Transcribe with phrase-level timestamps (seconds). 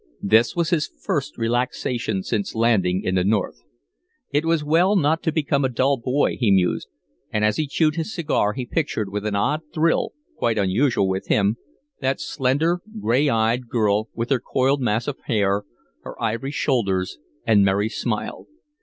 [0.23, 3.61] This was his first relaxation since landing in the North.
[4.31, 6.87] It was well not to become a dull boy, he mused,
[7.29, 11.27] and as he chewed his cigar he pictured with an odd thrill, quite unusual with
[11.27, 11.57] him,
[11.99, 15.65] that slender, gray eyed girl, with her coiled mass of hair,
[16.01, 18.47] her ivory shoulders, and merry smile.